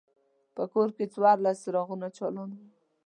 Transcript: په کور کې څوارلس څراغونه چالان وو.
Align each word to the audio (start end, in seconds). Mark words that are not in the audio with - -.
په 0.55 0.63
کور 0.73 0.89
کې 0.95 1.05
څوارلس 1.13 1.57
څراغونه 1.63 2.07
چالان 2.17 2.49
وو. 2.53 2.65